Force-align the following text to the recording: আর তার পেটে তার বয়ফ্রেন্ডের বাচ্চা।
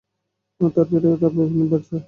আর 0.61 0.69
তার 0.75 0.85
পেটে 0.89 1.09
তার 1.13 1.31
বয়ফ্রেন্ডের 1.35 1.69
বাচ্চা। 1.71 1.97